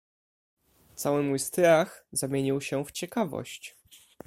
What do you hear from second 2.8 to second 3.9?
w ciekawość."